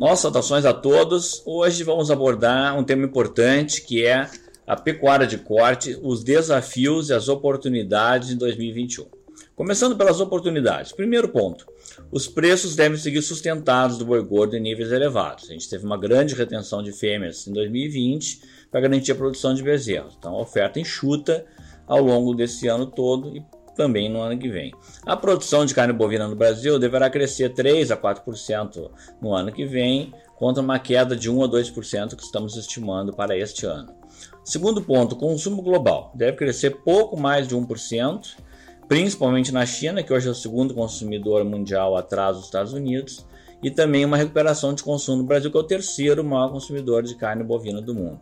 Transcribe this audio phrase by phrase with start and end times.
[0.00, 1.42] Nossas saudações a todos.
[1.44, 4.30] Hoje vamos abordar um tema importante que é
[4.66, 9.04] a pecuária de corte, os desafios e as oportunidades em 2021.
[9.54, 10.90] Começando pelas oportunidades.
[10.90, 11.66] Primeiro ponto:
[12.10, 15.50] os preços devem seguir sustentados do boi gordo em níveis elevados.
[15.50, 18.40] A gente teve uma grande retenção de fêmeas em 2020
[18.70, 20.14] para garantir a produção de bezerros.
[20.18, 21.44] Então, a oferta enxuta
[21.86, 23.44] ao longo desse ano todo e
[23.74, 24.72] também no ano que vem.
[25.04, 28.90] A produção de carne bovina no Brasil deverá crescer 3 a 4%
[29.20, 33.36] no ano que vem, contra uma queda de 1 a 2% que estamos estimando para
[33.36, 33.94] este ano.
[34.42, 38.36] Segundo ponto, consumo global deve crescer pouco mais de 1%,
[38.88, 43.26] principalmente na China, que hoje é o segundo consumidor mundial atrás dos Estados Unidos,
[43.62, 47.14] e também uma recuperação de consumo no Brasil, que é o terceiro maior consumidor de
[47.14, 48.20] carne bovina do mundo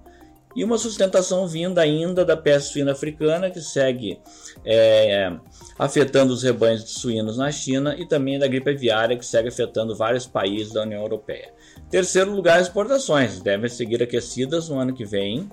[0.58, 4.20] e uma sustentação vinda ainda da peste suína africana, que segue
[4.64, 5.32] é,
[5.78, 9.94] afetando os rebanhos de suínos na China, e também da gripe aviária, que segue afetando
[9.94, 11.52] vários países da União Europeia.
[11.88, 15.48] Terceiro lugar, exportações devem seguir aquecidas no ano que vem,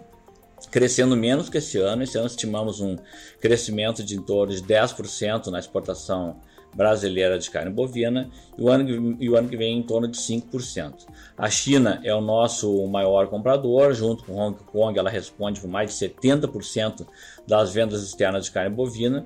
[0.71, 2.01] crescendo menos que esse ano.
[2.01, 2.95] Esse ano estimamos um
[3.39, 6.37] crescimento de em torno de 10% na exportação
[6.75, 10.17] brasileira de carne bovina e o ano, e o ano que vem em torno de
[10.17, 11.05] 5%.
[11.37, 15.97] A China é o nosso maior comprador, junto com Hong Kong, ela responde por mais
[15.97, 17.07] de 70%
[17.47, 19.25] das vendas externas de carne bovina.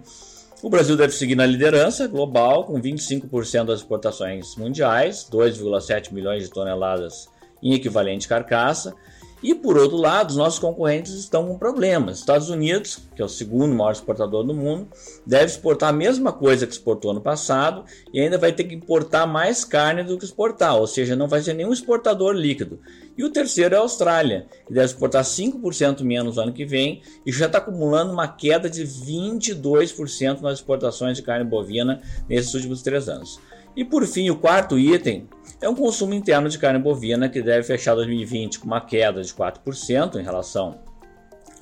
[0.61, 6.49] O Brasil deve seguir na liderança global, com 25% das exportações mundiais, 2,7 milhões de
[6.49, 7.29] toneladas
[7.63, 8.93] em equivalente carcaça.
[9.41, 12.19] E por outro lado, os nossos concorrentes estão com problemas.
[12.19, 14.87] Estados Unidos, que é o segundo maior exportador do mundo,
[15.25, 19.25] deve exportar a mesma coisa que exportou no passado e ainda vai ter que importar
[19.25, 22.79] mais carne do que exportar, ou seja, não vai ser nenhum exportador líquido.
[23.17, 27.01] E o terceiro é a Austrália, que deve exportar 5% menos no ano que vem
[27.25, 32.81] e já está acumulando uma queda de 22% nas exportações de carne bovina nesses últimos
[32.81, 33.39] três anos.
[33.75, 35.27] E por fim, o quarto item
[35.61, 39.33] é um consumo interno de carne bovina que deve fechar 2020 com uma queda de
[39.33, 40.79] 4% em relação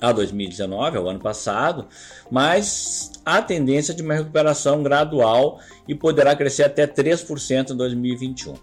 [0.00, 1.86] a 2019, ao ano passado,
[2.30, 8.54] mas há tendência de uma recuperação gradual e poderá crescer até 3% em 2021.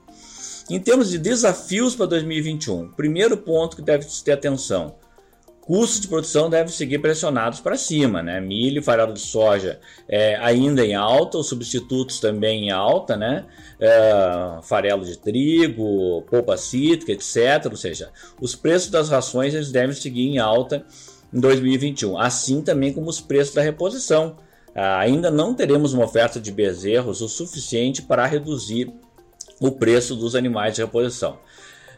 [0.69, 4.95] Em termos de desafios para 2021, primeiro ponto que deve ter atenção:
[5.65, 8.39] custos de produção devem seguir pressionados para cima, né?
[8.39, 13.45] Milho, farelo de soja é, ainda em alta, os substitutos também em alta, né?
[13.79, 17.65] É, farelo de trigo, polpa cítrica, etc.
[17.69, 20.85] Ou seja, os preços das rações eles devem seguir em alta
[21.33, 24.37] em 2021, assim também como os preços da reposição.
[24.75, 28.93] Ah, ainda não teremos uma oferta de bezerros o suficiente para reduzir
[29.59, 31.37] o preço dos animais de reposição.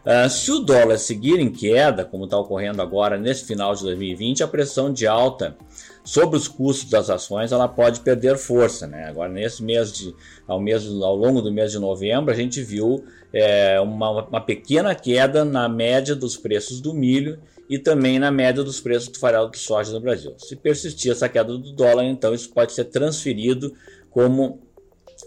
[0.08, 4.42] Uh, se o dólar seguir em queda, como está ocorrendo agora nesse final de 2020,
[4.42, 5.58] a pressão de alta
[6.02, 8.88] sobre os custos das ações ela pode perder força.
[8.88, 9.04] Né?
[9.04, 10.16] Agora, nesse mês de,
[10.48, 13.04] ao, mês, ao longo do mês de novembro, a gente viu
[13.34, 17.38] é, uma, uma pequena queda na média dos preços do milho
[17.70, 20.34] e também na média dos preços do farelo de soja no Brasil.
[20.38, 23.74] Se persistir essa queda do dólar, então isso pode ser transferido
[24.10, 24.62] como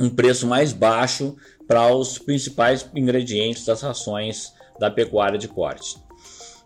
[0.01, 1.37] um preço mais baixo
[1.69, 5.99] para os principais ingredientes das rações da pecuária de corte.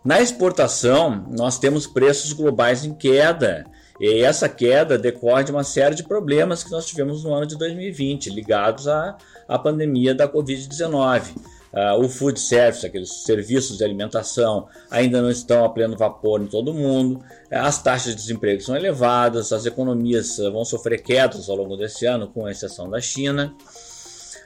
[0.03, 3.65] Na exportação, nós temos preços globais em queda.
[3.99, 7.57] E essa queda decorre de uma série de problemas que nós tivemos no ano de
[7.57, 9.17] 2020, ligados à,
[9.47, 11.35] à pandemia da Covid-19.
[11.73, 16.47] Uh, o food service, aqueles serviços de alimentação, ainda não estão a pleno vapor em
[16.47, 17.19] todo o mundo.
[17.51, 22.27] As taxas de desemprego são elevadas, as economias vão sofrer quedas ao longo desse ano,
[22.27, 23.53] com exceção da China.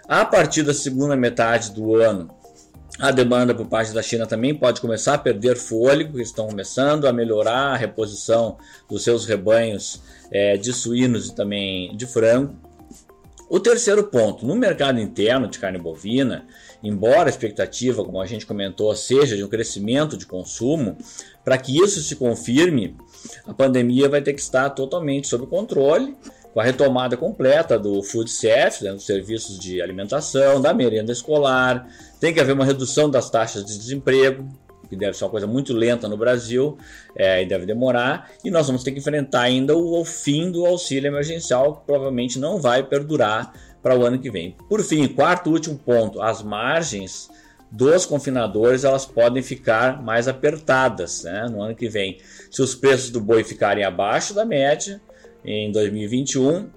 [0.08, 2.39] A partir da segunda metade do ano,
[3.00, 7.14] a demanda por parte da China também pode começar a perder fôlego, estão começando a
[7.14, 8.58] melhorar a reposição
[8.90, 12.56] dos seus rebanhos é, de suínos e também de frango.
[13.50, 16.46] O terceiro ponto, no mercado interno de carne bovina,
[16.84, 20.96] embora a expectativa, como a gente comentou, seja de um crescimento de consumo,
[21.44, 22.96] para que isso se confirme,
[23.48, 26.16] a pandemia vai ter que estar totalmente sob controle
[26.60, 31.88] com a retomada completa do food service, né, dos serviços de alimentação, da merenda escolar,
[32.20, 34.46] tem que haver uma redução das taxas de desemprego,
[34.90, 36.78] que deve ser uma coisa muito lenta no Brasil
[37.16, 40.66] é, e deve demorar, e nós vamos ter que enfrentar ainda o, o fim do
[40.66, 44.54] auxílio emergencial, que provavelmente não vai perdurar para o ano que vem.
[44.68, 47.30] Por fim, quarto e último ponto, as margens
[47.72, 52.18] dos confinadores elas podem ficar mais apertadas né, no ano que vem.
[52.52, 55.00] Se os preços do boi ficarem abaixo da média,
[55.50, 56.70] em 2021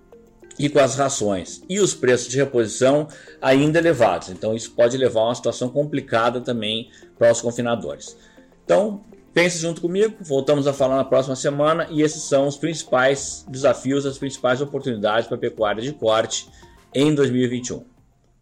[0.58, 3.06] e com as rações e os preços de reposição
[3.40, 4.30] ainda elevados.
[4.30, 8.16] Então isso pode levar a uma situação complicada também para os confinadores.
[8.64, 9.04] Então
[9.34, 14.06] pense junto comigo, voltamos a falar na próxima semana e esses são os principais desafios,
[14.06, 16.48] as principais oportunidades para a pecuária de corte
[16.94, 17.91] em 2021.